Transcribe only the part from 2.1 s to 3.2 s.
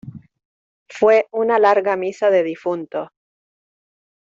de difuntos.